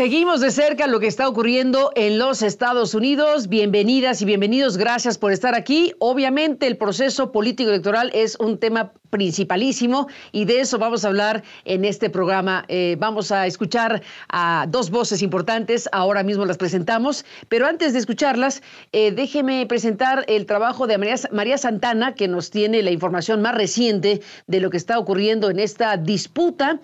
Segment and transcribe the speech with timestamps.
[0.00, 3.48] Seguimos de cerca lo que está ocurriendo en los Estados Unidos.
[3.48, 4.78] Bienvenidas y bienvenidos.
[4.78, 5.92] Gracias por estar aquí.
[5.98, 11.42] Obviamente el proceso político electoral es un tema principalísimo y de eso vamos a hablar
[11.66, 12.64] en este programa.
[12.68, 14.00] Eh, vamos a escuchar
[14.30, 15.86] a dos voces importantes.
[15.92, 17.26] Ahora mismo las presentamos.
[17.50, 22.50] Pero antes de escucharlas, eh, déjeme presentar el trabajo de María, María Santana, que nos
[22.50, 26.80] tiene la información más reciente de lo que está ocurriendo en esta disputa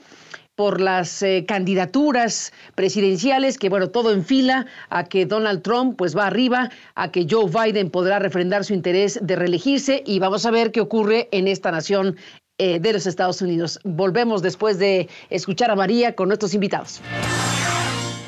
[0.56, 6.16] por las eh, candidaturas presidenciales, que bueno, todo en fila a que Donald Trump pues
[6.16, 10.50] va arriba, a que Joe Biden podrá refrendar su interés de reelegirse y vamos a
[10.50, 12.16] ver qué ocurre en esta nación
[12.58, 13.78] eh, de los Estados Unidos.
[13.84, 17.02] Volvemos después de escuchar a María con nuestros invitados.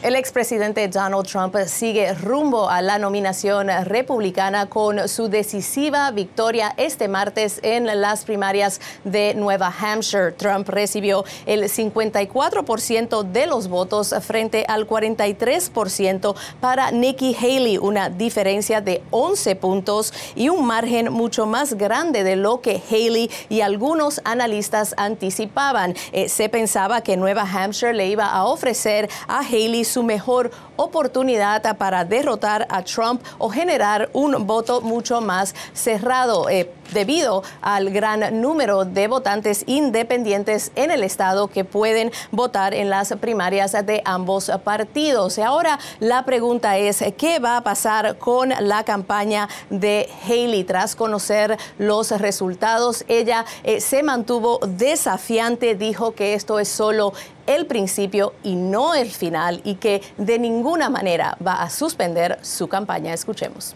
[0.01, 7.09] El expresidente Donald Trump sigue rumbo a la nominación republicana con su decisiva victoria este
[7.09, 10.31] martes en las primarias de Nueva Hampshire.
[10.31, 18.81] Trump recibió el 54% de los votos frente al 43% para Nikki Haley, una diferencia
[18.81, 24.21] de 11 puntos y un margen mucho más grande de lo que Haley y algunos
[24.23, 25.97] analistas anticipaban.
[26.13, 31.77] Eh, se pensaba que Nueva Hampshire le iba a ofrecer a Haley su mejor oportunidad
[31.77, 36.49] para derrotar a Trump o generar un voto mucho más cerrado.
[36.49, 42.91] Eh, debido al gran número de votantes independientes en el estado que pueden votar en
[42.91, 45.39] las primarias de ambos partidos.
[45.39, 50.97] Y ahora la pregunta es, ¿qué va a pasar con la campaña de Haley tras
[50.97, 53.05] conocer los resultados?
[53.09, 57.13] Ella eh, se mantuvo desafiante, dijo que esto es solo
[57.49, 60.39] el principio y no el final y que de
[60.69, 63.15] ninguna manera va a suspender su campaña.
[63.15, 63.75] Escuchemos.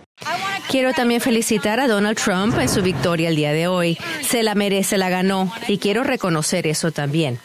[0.69, 3.99] Quiero también felicitar a Donald Trump en su victoria el día de hoy.
[4.21, 7.41] Se la merece, la ganó y quiero reconocer eso también.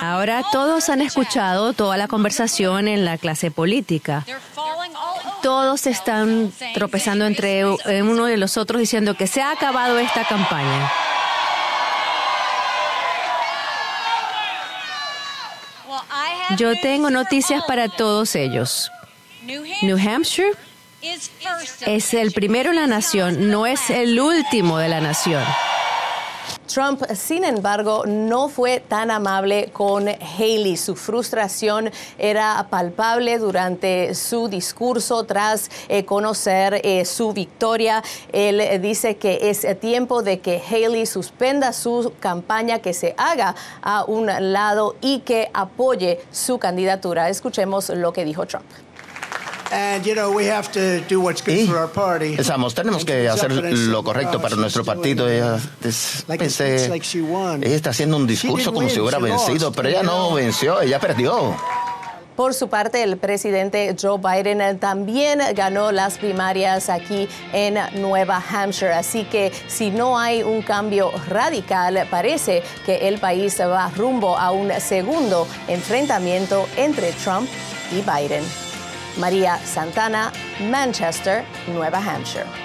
[0.00, 4.24] Ahora todos han escuchado toda la conversación en la clase política.
[5.42, 10.90] Todos están tropezando entre uno y los otros diciendo que se ha acabado esta campaña.
[16.56, 18.90] Yo tengo noticias para todos ellos.
[19.82, 20.52] New Hampshire
[21.86, 25.42] es el primero en la nación, no es el último de la nación.
[26.74, 30.76] Trump, sin embargo, no fue tan amable con Haley.
[30.76, 38.02] Su frustración era palpable durante su discurso tras eh, conocer eh, su victoria.
[38.32, 44.02] Él dice que es tiempo de que Haley suspenda su campaña, que se haga a
[44.06, 47.28] un lado y que apoye su candidatura.
[47.28, 48.66] Escuchemos lo que dijo Trump.
[52.32, 55.28] Y pensamos, tenemos que hacer lo correcto para nuestro partido.
[55.28, 55.58] Ella,
[56.38, 61.00] pensé, ella está haciendo un discurso como si hubiera vencido, pero ella no venció, ella
[61.00, 61.56] perdió.
[62.36, 68.92] Por su parte, el presidente Joe Biden también ganó las primarias aquí en Nueva Hampshire.
[68.92, 74.50] Así que si no hay un cambio radical, parece que el país va rumbo a
[74.50, 77.48] un segundo enfrentamiento entre Trump
[77.92, 78.42] y Biden.
[79.18, 80.32] María Santana,
[80.70, 82.63] Manchester, Nueva Hampshire.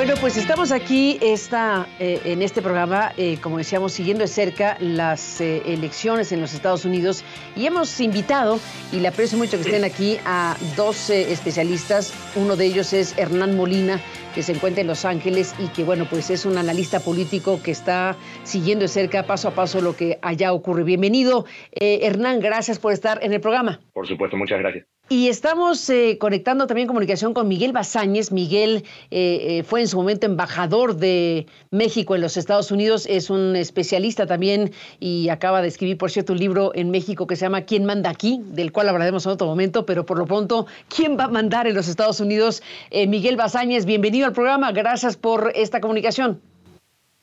[0.00, 5.42] Bueno, pues estamos aquí eh, en este programa, eh, como decíamos, siguiendo de cerca las
[5.42, 7.22] eh, elecciones en los Estados Unidos
[7.54, 8.58] y hemos invitado,
[8.92, 12.14] y le aprecio mucho que estén aquí, a dos especialistas.
[12.34, 14.00] Uno de ellos es Hernán Molina,
[14.34, 17.72] que se encuentra en Los Ángeles y que, bueno, pues es un analista político que
[17.72, 20.82] está siguiendo de cerca, paso a paso, lo que allá ocurre.
[20.82, 23.80] Bienvenido, Hernán, gracias por estar en el programa.
[23.92, 24.86] Por supuesto, muchas gracias.
[25.12, 28.30] Y estamos eh, conectando también comunicación con Miguel Bazáñez.
[28.30, 33.28] Miguel eh, eh, fue en su momento embajador de México en los Estados Unidos, es
[33.28, 34.70] un especialista también
[35.00, 38.08] y acaba de escribir, por cierto, un libro en México que se llama ¿Quién manda
[38.08, 38.40] aquí?
[38.52, 41.74] del cual hablaremos en otro momento, pero por lo pronto, ¿quién va a mandar en
[41.74, 42.62] los Estados Unidos?
[42.92, 46.40] Miguel Bazáñez, bienvenido al programa, gracias por esta comunicación.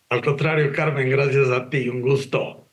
[0.09, 2.66] Al contrario, Carmen, gracias a ti, un gusto.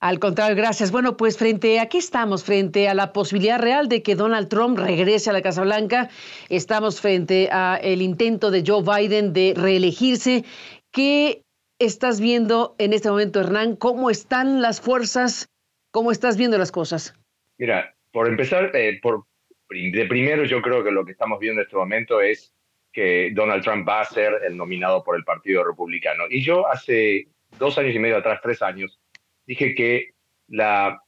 [0.00, 0.92] Al contrario, gracias.
[0.92, 4.78] Bueno, pues frente a qué estamos, frente a la posibilidad real de que Donald Trump
[4.78, 6.10] regrese a la Casa Blanca,
[6.50, 10.44] estamos frente a el intento de Joe Biden de reelegirse.
[10.92, 11.42] ¿Qué
[11.78, 13.76] estás viendo en este momento, Hernán?
[13.76, 15.48] ¿Cómo están las fuerzas?
[15.92, 17.14] ¿Cómo estás viendo las cosas?
[17.56, 19.24] Mira, por empezar, eh, por,
[19.70, 22.52] de primero yo creo que lo que estamos viendo en este momento es
[22.92, 26.24] que Donald Trump va a ser el nominado por el Partido Republicano.
[26.28, 27.28] Y yo hace
[27.58, 28.98] dos años y medio atrás, tres años,
[29.46, 30.10] dije que
[30.48, 31.00] la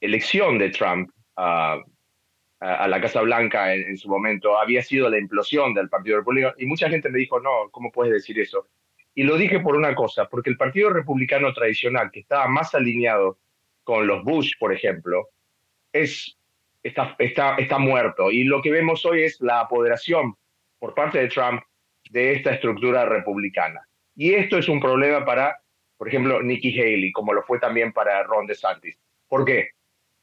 [0.00, 1.82] elección de Trump a,
[2.60, 6.90] la Casa Blanca en, su momento había sido la implosión del Partido Republicano y mucha
[6.90, 8.66] gente me dijo, no, ¿cómo puedes decir eso?
[9.14, 13.38] Y lo dije por una cosa, porque el Partido Republicano tradicional, que estaba más alineado
[13.82, 15.28] con los Bush, por ejemplo,
[15.92, 16.36] es,
[16.82, 18.30] está, está, está muerto.
[18.30, 20.36] Y lo que vemos hoy es la apoderación
[20.78, 21.62] por parte de Trump
[22.10, 23.80] de esta estructura republicana.
[24.14, 25.60] Y esto es un problema para,
[26.00, 28.98] por ejemplo, Nikki Haley, como lo fue también para Ron DeSantis.
[29.28, 29.72] ¿Por qué?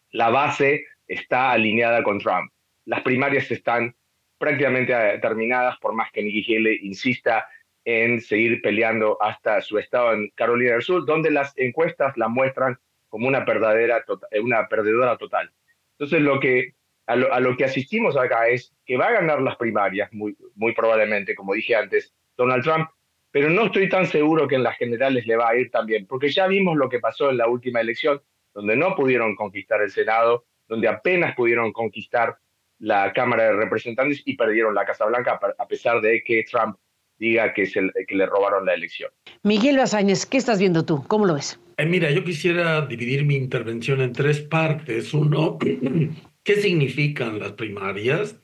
[0.09, 2.51] La base está alineada con Trump.
[2.85, 3.95] Las primarias están
[4.39, 7.47] prácticamente terminadas, por más que Nikki Haley insista
[7.85, 12.79] en seguir peleando hasta su estado en Carolina del Sur, donde las encuestas la muestran
[13.07, 15.51] como una, perdedera, tota-, una perdedora total.
[15.91, 16.73] Entonces, lo que,
[17.05, 21.35] a, lo, que asistimos acá es que va a ganar las primarias, muy, muy probablemente,
[21.35, 22.89] como dije antes, Donald Trump,
[23.31, 26.05] pero no estoy tan seguro que en las generales le va a ir tan bien,
[26.07, 28.21] porque ya vimos lo que pasó en la última elección,
[28.53, 32.37] donde no pudieron conquistar el Senado, donde apenas pudieron conquistar
[32.79, 36.77] la Cámara de Representantes y perdieron la Casa Blanca, a pesar de que Trump
[37.17, 37.63] diga que,
[38.07, 39.09] que le robaron la elección.
[39.43, 41.03] Miguel Basáñez, ¿qué estás viendo tú?
[41.07, 41.59] ¿Cómo lo ves?
[41.77, 45.13] Eh, mira, yo quisiera dividir mi intervención en tres partes.
[45.13, 45.57] Uno,
[46.43, 48.39] ¿qué significan las primarias?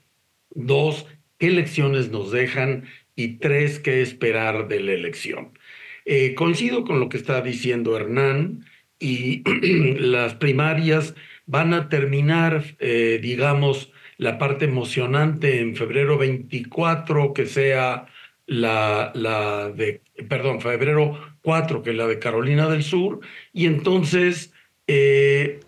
[0.49, 1.07] Dos,
[1.37, 2.85] ¿qué elecciones nos dejan?
[3.15, 5.57] Y tres, ¿qué esperar de la elección?
[6.05, 8.65] Eh, coincido con lo que está diciendo Hernán
[8.99, 9.43] y
[9.99, 11.15] las primarias
[11.45, 18.07] van a terminar, eh, digamos, la parte emocionante en febrero 24, que sea
[18.45, 23.21] la, la de, perdón, febrero 4, que es la de Carolina del Sur,
[23.51, 24.53] y entonces
[24.87, 25.59] eh,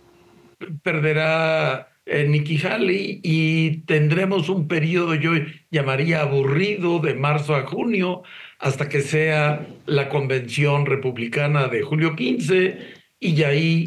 [0.83, 5.31] perderá Nikki Haley y tendremos un periodo, yo
[5.71, 8.23] llamaría aburrido, de marzo a junio,
[8.59, 12.77] hasta que sea la convención republicana de julio 15,
[13.19, 13.85] y ahí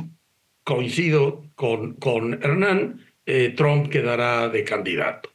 [0.65, 5.31] coincido con, con Hernán, eh, Trump quedará de candidato.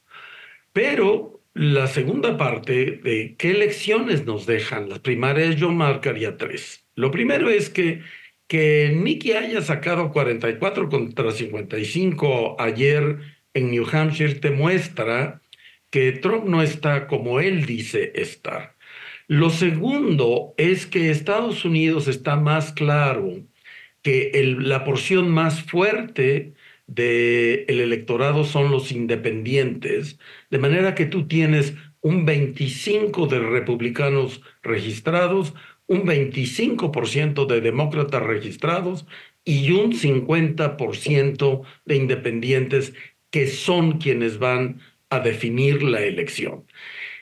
[0.74, 6.86] Pero la segunda parte de qué elecciones nos dejan las primarias, yo marcaría tres.
[6.96, 8.02] Lo primero es que,
[8.48, 13.20] que Nikki haya sacado 44 contra 55 ayer
[13.54, 15.42] en New Hampshire te muestra
[15.90, 18.76] que Trump no está como él dice estar.
[19.28, 23.44] Lo segundo es que Estados Unidos está más claro
[24.02, 26.54] que la porción más fuerte
[26.88, 30.20] del electorado son los independientes,
[30.50, 35.54] de manera que tú tienes un 25 de republicanos registrados,
[35.88, 39.06] un 25% de demócratas registrados
[39.46, 42.94] y un 50% de independientes
[43.30, 46.66] que son quienes van a definir la elección.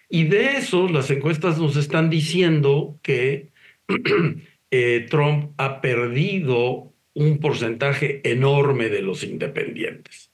[0.10, 3.50] Y de eso las encuestas nos están diciendo que
[4.72, 10.32] eh, Trump ha perdido un porcentaje enorme de los independientes.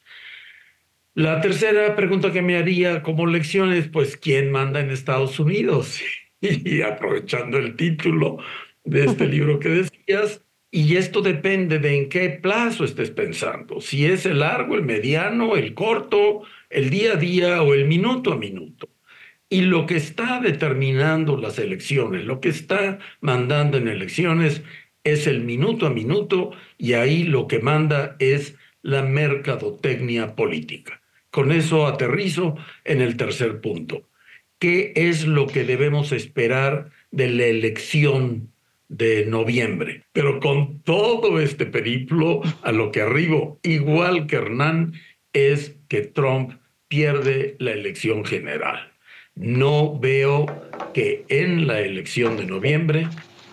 [1.14, 6.00] La tercera pregunta que me haría como lección es, pues, ¿quién manda en Estados Unidos?
[6.42, 8.38] Y aprovechando el título
[8.84, 10.42] de este libro que decías,
[10.72, 15.56] y esto depende de en qué plazo estés pensando, si es el largo, el mediano,
[15.56, 18.90] el corto, el día a día o el minuto a minuto.
[19.50, 24.62] Y lo que está determinando las elecciones, lo que está mandando en elecciones
[25.06, 31.02] es el minuto a minuto y ahí lo que manda es la mercadotecnia política.
[31.32, 34.10] Con eso aterrizo en el tercer punto.
[34.60, 38.52] ¿Qué es lo que debemos esperar de la elección
[38.90, 40.04] de noviembre?
[40.14, 44.94] Pero con todo este periplo, a lo que arribo, igual que Hernán,
[45.34, 46.54] es que Trump
[46.88, 48.92] pierde la elección general.
[49.36, 50.48] No veo
[50.94, 53.08] que en la elección de noviembre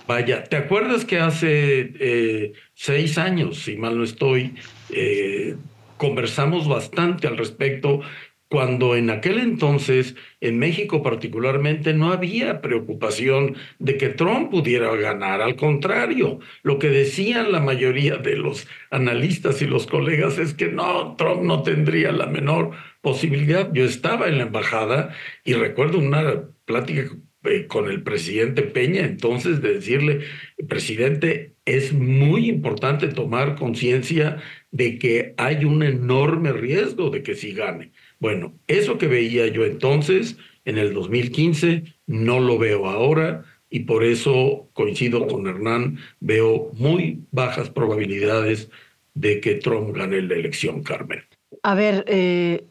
[0.07, 4.55] Vaya, ¿te acuerdas que hace eh, seis años, si mal no estoy,
[4.91, 5.57] eh,
[5.97, 8.03] conversamos bastante al respecto
[8.49, 15.41] cuando en aquel entonces, en México particularmente, no había preocupación de que Trump pudiera ganar.
[15.43, 20.69] Al contrario, lo que decían la mayoría de los analistas y los colegas es que
[20.69, 23.73] no, Trump no tendría la menor posibilidad.
[23.73, 27.11] Yo estaba en la embajada y recuerdo una plática
[27.45, 30.21] eh, con el presidente Peña, entonces de decirle,
[30.67, 37.53] presidente, es muy importante tomar conciencia de que hay un enorme riesgo de que si
[37.53, 37.93] gane.
[38.25, 44.03] Bueno, eso que veía yo entonces, en el 2015, no lo veo ahora y por
[44.03, 48.71] eso coincido con Hernán, veo muy bajas probabilidades
[49.13, 51.21] de que Trump gane la elección, Carmen.
[51.63, 52.65] A ver, eh,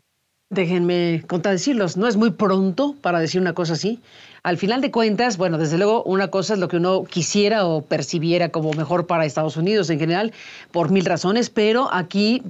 [0.50, 4.00] déjenme contradecirlos, no es muy pronto para decir una cosa así.
[4.42, 7.86] Al final de cuentas, bueno, desde luego una cosa es lo que uno quisiera o
[7.86, 10.34] percibiera como mejor para Estados Unidos en general,
[10.72, 12.42] por mil razones, pero aquí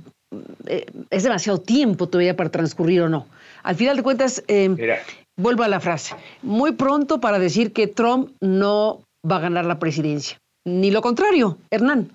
[0.67, 3.27] eh, es demasiado tiempo todavía para transcurrir o no.
[3.63, 4.69] Al final de cuentas, eh,
[5.35, 9.79] vuelvo a la frase, muy pronto para decir que Trump no va a ganar la
[9.79, 10.37] presidencia.
[10.65, 12.11] Ni lo contrario, Hernán.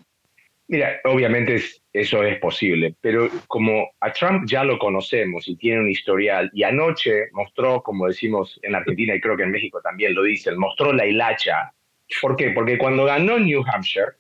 [0.71, 1.63] Mira, obviamente
[1.95, 6.63] eso es posible, pero como a Trump ya lo conocemos y tiene un historial, y
[6.63, 10.93] anoche mostró, como decimos en Argentina y creo que en México también lo dicen, mostró
[10.93, 11.73] la hilacha.
[12.21, 12.51] ¿Por qué?
[12.51, 14.13] Porque cuando ganó New Hampshire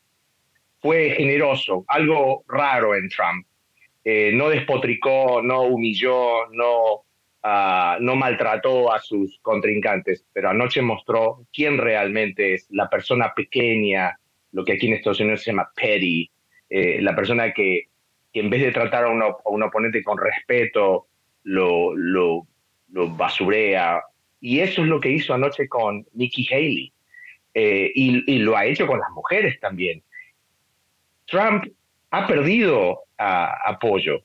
[0.80, 3.46] fue generoso, algo raro en Trump.
[4.04, 7.04] Eh, no despotricó, no humilló, no,
[7.42, 14.18] ah, no maltrató a sus contrincantes, pero anoche mostró quién realmente es la persona pequeña,
[14.52, 16.30] lo que aquí en Estados Unidos se llama petty,
[16.70, 17.88] eh, la persona que,
[18.32, 21.06] en vez de tratar a, un oponente con respeto,
[21.44, 22.46] lo, lo,
[22.88, 24.02] basurea.
[24.40, 26.92] Y eso es lo que hizo anoche con Nikki Haley.
[27.54, 30.02] Eh, y, lo ha hecho con las mujeres también.
[31.26, 31.64] Trump
[32.10, 34.22] ha perdido apoyo.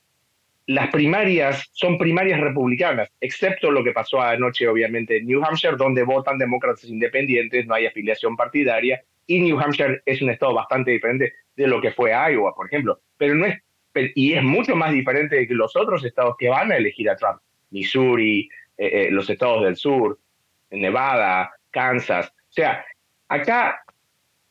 [0.66, 6.04] Las primarias son primarias republicanas, excepto lo que pasó anoche, obviamente, en New Hampshire, donde
[6.04, 11.34] votan demócratas independientes, no hay afiliación partidaria, y New Hampshire es un estado bastante diferente
[11.56, 13.00] de lo que fue Iowa, por ejemplo.
[13.18, 13.62] Pero no es,
[14.16, 17.42] y es mucho más diferente que los otros estados que van a elegir a Trump.
[17.72, 20.20] Missouri, eh, eh, los estados del sur,
[20.72, 22.28] Nevada, Kansas.
[22.28, 22.86] O sea,
[23.28, 23.84] acá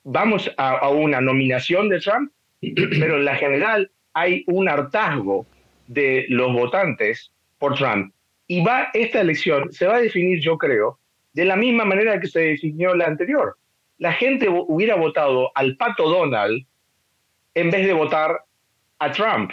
[0.04, 2.32] vamos a, una nominación de Trump,
[2.70, 5.46] pero en la general hay un hartazgo
[5.88, 8.12] de los votantes por Trump.
[8.46, 10.98] Y va, esta elección se va a definir, yo creo,
[11.32, 13.56] de la misma manera que se definió la anterior.
[13.98, 16.64] La gente hubiera votado al pato Donald
[17.54, 18.40] en vez de votar
[18.98, 19.50] a Trump.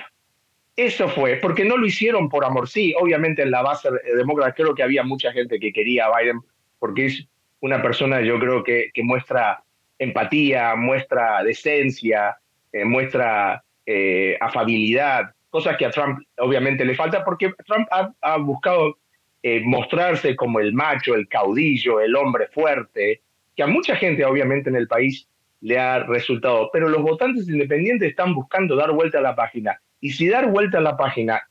[0.75, 2.67] Eso fue, porque no lo hicieron por amor.
[2.67, 6.39] Sí, obviamente en la base demócrata creo que había mucha gente que quería a Biden
[6.79, 7.27] porque es
[7.59, 9.63] una persona, yo creo que, que muestra
[9.97, 12.37] empatía, muestra decencia,
[12.71, 18.97] eh, muestra eh, afabilidad, cosas que a Trump obviamente le falta porque Trump ha, buscado
[19.41, 23.21] eh, mostrarse como el macho, el caudillo, el hombre fuerte,
[23.55, 25.27] que a mucha gente obviamente en el país
[25.61, 26.69] le ha resultado.
[26.71, 29.81] Pero los votantes independientes están buscando dar vuelta a la página.
[29.99, 31.41] Y si dar vuelta a la página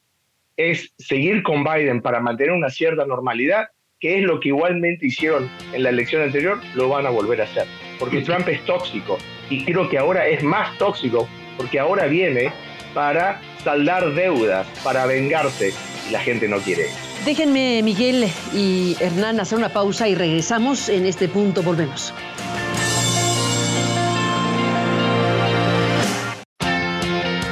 [0.56, 3.68] es seguir con Biden para mantener una cierta normalidad,
[4.00, 7.44] que es lo que igualmente hicieron en la elección anterior, lo van a volver a
[7.44, 7.66] hacer.
[7.98, 9.18] Porque Trump es tóxico
[9.50, 12.52] y creo que ahora es más tóxico porque ahora viene
[12.94, 15.72] para saldar deudas, para vengarse
[16.08, 16.86] y la gente no quiere
[17.24, 20.88] Déjenme, Miguel y Hernán, hacer una pausa y regresamos.
[20.88, 22.14] En este punto volvemos.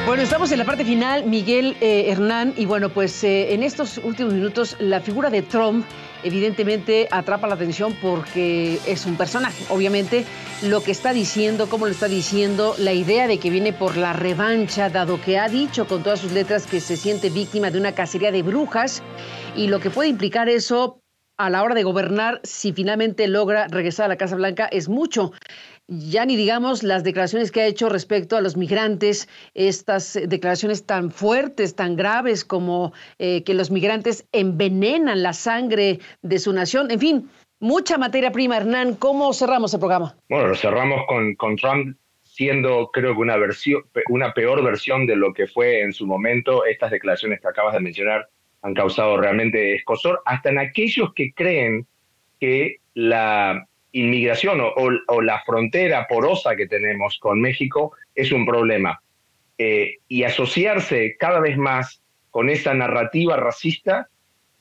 [0.07, 3.99] Bueno, estamos en la parte final, Miguel eh, Hernán, y bueno, pues eh, en estos
[3.99, 5.85] últimos minutos la figura de Trump
[6.27, 10.25] evidentemente atrapa la atención porque es un personaje, obviamente
[10.63, 14.13] lo que está diciendo, cómo lo está diciendo, la idea de que viene por la
[14.13, 17.93] revancha, dado que ha dicho con todas sus letras que se siente víctima de una
[17.93, 19.03] cacería de brujas
[19.55, 21.01] y lo que puede implicar eso
[21.37, 25.33] a la hora de gobernar si finalmente logra regresar a la Casa Blanca es mucho
[25.89, 31.11] ya ni digamos las declaraciones que ha hecho respecto a los migrantes, estas declaraciones tan
[31.11, 36.91] fuertes, tan graves como eh, que los migrantes envenenan la sangre de su nación.
[36.91, 38.57] En fin, mucha materia prima.
[38.57, 40.17] Hernán, ¿cómo cerramos el programa?
[40.29, 45.17] Bueno, lo cerramos con, con Trump siendo creo que una, versión, una peor versión de
[45.17, 46.65] lo que fue en su momento.
[46.67, 48.29] Estas declaraciones que acabas de mencionar
[48.67, 51.87] han causado realmente escosor, hasta en aquellos que creen
[52.41, 59.01] que la inmigración o, la frontera porosa que tenemos con México es un problema.
[59.57, 64.09] Eh, y asociarse cada vez más con esa narrativa racista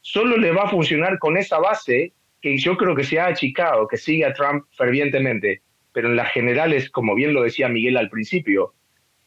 [0.02, 3.88] solo le va a funcionar con esa base que yo creo que se ha achicado,
[3.88, 8.10] que sigue a Trump fervientemente, pero en las generales, como bien lo decía Miguel al
[8.10, 8.74] principio,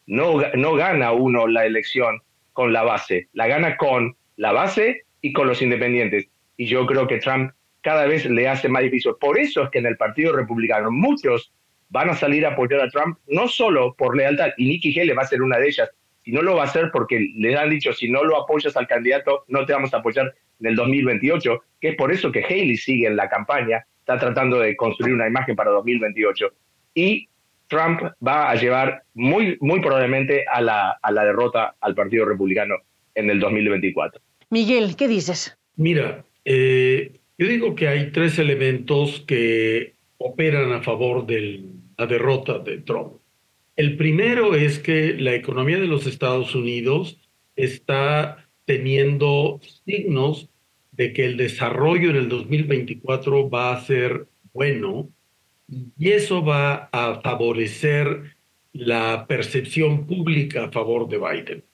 [0.06, 5.32] no, no gana uno la elección con la base, la gana con la base y
[5.32, 6.28] con los independientes.
[6.56, 7.52] Y yo creo que Trump
[7.82, 9.12] cada vez le hace más difícil.
[9.20, 11.52] Por eso es que en el Partido Republicano muchos
[11.90, 15.22] van a salir a apoyar a Trump, no solo por lealtad, y Nikki Haley va
[15.22, 15.90] a ser una de ellas,
[16.22, 19.44] sino lo va a hacer porque le han dicho, si no lo apoyas al candidato,
[19.48, 23.06] no te vamos a apoyar en el 2028, que es por eso que Haley sigue
[23.06, 26.52] en la campaña, está tratando de construir una imagen para 2028.
[26.94, 27.28] Y
[27.68, 32.76] Trump va a llevar muy, muy probablemente a la, a la derrota al Partido Republicano
[33.14, 34.20] en el 2024.
[34.50, 35.58] Miguel, ¿qué dices?
[35.76, 41.64] Mira, eh, yo digo que hay tres elementos que operan a favor de
[41.96, 43.18] la derrota de Trump.
[43.76, 47.20] El primero es que la economía de los Estados Unidos
[47.56, 50.48] está teniendo signos
[50.92, 55.10] de que el desarrollo en el 2024 va a ser bueno
[55.68, 58.36] y eso va a favorecer
[58.72, 61.67] la percepción pública a favor de Biden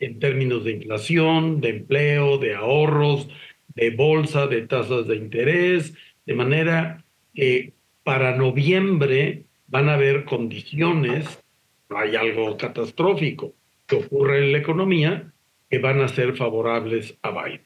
[0.00, 3.28] en términos de inflación, de empleo, de ahorros,
[3.74, 5.94] de bolsa, de tasas de interés,
[6.26, 7.04] de manera
[7.34, 11.42] que para noviembre van a haber condiciones,
[11.88, 13.54] no hay algo catastrófico
[13.86, 15.32] que ocurre en la economía,
[15.68, 17.62] que van a ser favorables a Biden.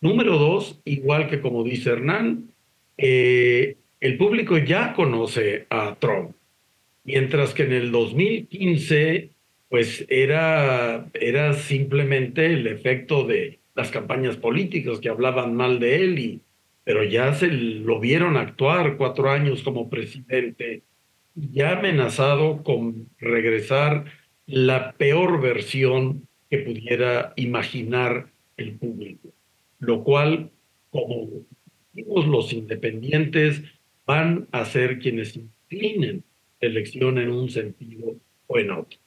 [0.00, 2.50] Número dos, igual que como dice Hernán,
[2.98, 6.34] eh, el público ya conoce a Trump,
[7.04, 9.30] mientras que en el 2015
[9.72, 16.18] pues era, era simplemente el efecto de las campañas políticas que hablaban mal de él,
[16.18, 16.42] y,
[16.84, 20.82] pero ya se lo vieron actuar cuatro años como presidente,
[21.34, 24.04] ya amenazado con regresar
[24.44, 28.26] la peor versión que pudiera imaginar
[28.58, 29.30] el público,
[29.78, 30.50] lo cual,
[30.90, 31.46] como
[31.94, 33.62] decimos los independientes,
[34.04, 36.24] van a ser quienes inclinen
[36.60, 38.16] la elección en un sentido
[38.48, 39.01] o en otro.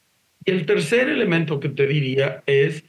[0.46, 2.84] Y el tercer elemento que te diría es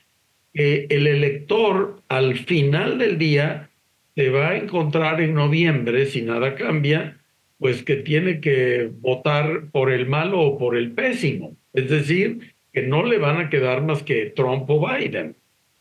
[0.53, 3.71] que el elector al final del día
[4.15, 7.19] se va a encontrar en noviembre, si nada cambia,
[7.59, 11.57] pues que tiene que votar por el malo o por el pésimo.
[11.73, 15.37] Es decir, que no le van a quedar más que Trump o Biden.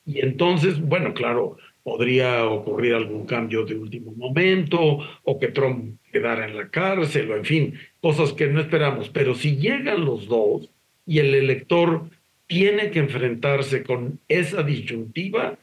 [0.06, 6.48] Y entonces, bueno, claro, podría ocurrir algún cambio de último momento o que Trump quedara
[6.48, 9.10] en la cárcel o en fin, cosas que no esperamos.
[9.10, 10.70] Pero si llegan los dos
[11.06, 12.10] y el elector
[12.48, 15.58] tiene que enfrentarse con esa disyuntiva,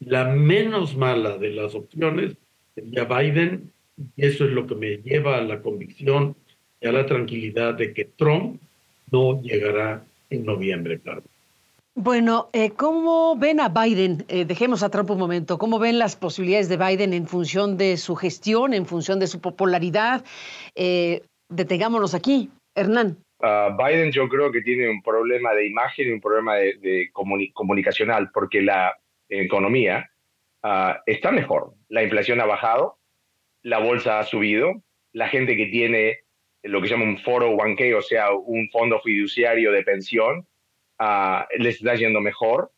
[0.00, 2.36] la menos mala de las opciones
[2.74, 3.72] sería Biden
[4.16, 6.36] y eso es lo que me lleva a la convicción
[6.80, 8.60] y a la tranquilidad de que Trump
[9.10, 11.22] no llegará en noviembre, claro.
[11.94, 14.26] Bueno, eh, ¿cómo ven a Biden?
[14.28, 15.56] Eh, dejemos a Trump un momento.
[15.56, 19.40] ¿Cómo ven las posibilidades de Biden en función de su gestión, en función de su
[19.40, 20.22] popularidad?
[20.74, 22.50] Eh, detengámonos aquí.
[22.74, 23.16] Hernán.
[23.38, 28.30] Uh, Biden yo creo que tiene un problema de imagen y un problema de, comunicacional,
[28.32, 28.96] porque la
[29.28, 30.10] economía
[30.62, 31.74] uh, está mejor.
[31.88, 32.98] La inflación ha bajado,
[33.62, 36.20] la bolsa ha subido, la gente que tiene
[36.62, 40.46] lo que se llama un foro 1K, o sea, un fondo fiduciario de pensión,
[40.98, 42.72] uh, les está yendo mejor.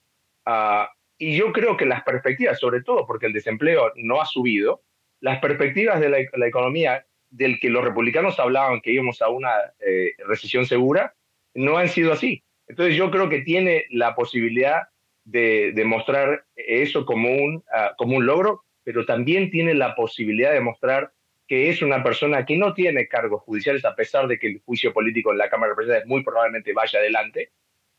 [1.18, 4.82] Y yo creo que las perspectivas, sobre todo porque el desempleo no ha subido,
[5.20, 10.12] las perspectivas de la economía del que los republicanos hablaban que íbamos a una eh,
[10.26, 11.14] recesión segura,
[11.54, 12.42] no han sido así.
[12.66, 14.88] Entonces yo creo que tiene la posibilidad
[15.24, 20.52] de, de mostrar eso como un, uh, como un logro, pero también tiene la posibilidad
[20.52, 21.12] de mostrar
[21.46, 24.92] que es una persona que no tiene cargos judiciales, a pesar de que el juicio
[24.92, 27.50] político en la Cámara de Representantes muy probablemente vaya adelante,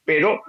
[0.06, 0.44] pero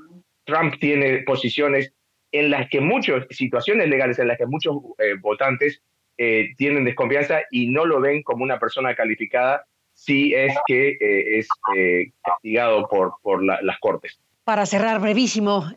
[0.44, 1.94] Trump tiene posiciones
[2.32, 5.82] en las que muchas, situaciones legales en las que muchos eh, votantes
[6.22, 11.38] eh, tienen desconfianza y no lo ven como una persona calificada si es que eh,
[11.38, 14.20] es eh, castigado por, por la, las cortes.
[14.44, 15.72] Para cerrar brevísimo,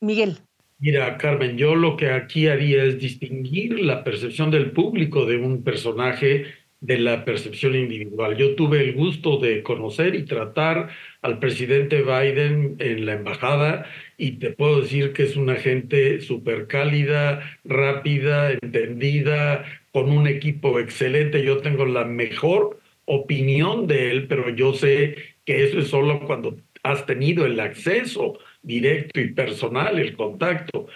[0.00, 0.38] Miguel.
[0.80, 5.62] Mira, Carmen, yo lo que aquí haría es distinguir la percepción del público de un
[5.62, 6.46] personaje
[6.80, 8.36] de la percepción individual.
[8.36, 10.90] Yo tuve el gusto de conocer y tratar
[11.22, 13.86] al presidente Biden en la embajada
[14.18, 20.78] y te puedo decir que es una gente súper cálida, rápida, entendida, con un equipo
[20.78, 21.42] excelente.
[21.42, 26.56] Yo tengo la mejor opinión de él, pero yo sé que eso es solo cuando
[26.82, 30.88] has tenido el acceso directo y personal, el contacto.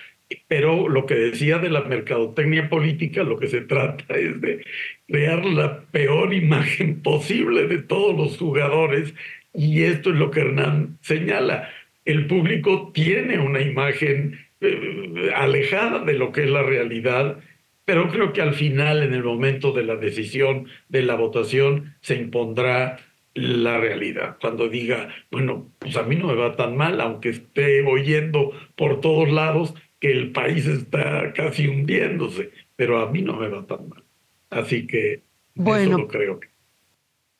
[0.48, 4.64] Pero lo que decía de la mercadotecnia política, lo que se trata es de
[5.06, 9.14] crear la peor imagen posible de todos los jugadores
[9.52, 11.70] y esto es lo que Hernán señala.
[12.04, 17.38] El público tiene una imagen eh, alejada de lo que es la realidad,
[17.84, 22.14] pero creo que al final, en el momento de la decisión, de la votación, se
[22.14, 22.98] impondrá
[23.34, 24.36] la realidad.
[24.40, 29.00] Cuando diga, bueno, pues a mí no me va tan mal, aunque esté oyendo por
[29.00, 33.88] todos lados que el país está casi hundiéndose, pero a mí no me va tan
[33.88, 34.02] mal.
[34.48, 35.22] Así que
[35.54, 36.48] bueno, eso creo que.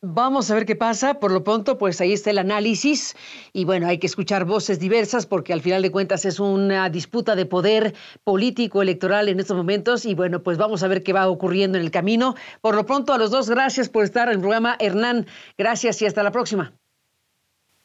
[0.02, 1.20] Vamos a ver qué pasa.
[1.20, 3.14] Por lo pronto, pues ahí está el análisis.
[3.52, 7.36] Y bueno, hay que escuchar voces diversas porque al final de cuentas es una disputa
[7.36, 7.94] de poder
[8.24, 10.06] político, electoral en estos momentos.
[10.06, 12.34] Y bueno, pues vamos a ver qué va ocurriendo en el camino.
[12.62, 14.76] Por lo pronto, a los dos, gracias por estar en el programa.
[14.80, 15.26] Hernán,
[15.58, 16.72] gracias y hasta la próxima.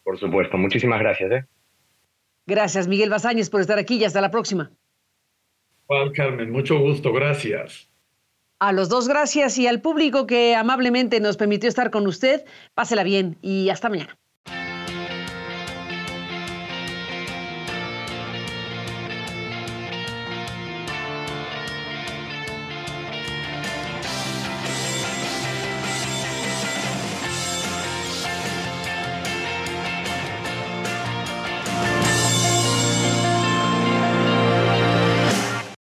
[0.03, 1.31] Por supuesto, muchísimas gracias.
[1.31, 1.45] ¿eh?
[2.45, 4.71] Gracias, Miguel Bazáñez, por estar aquí y hasta la próxima.
[5.87, 7.89] Juan Carmen, mucho gusto, gracias.
[8.59, 13.03] A los dos, gracias y al público que amablemente nos permitió estar con usted, pásela
[13.03, 14.17] bien y hasta mañana.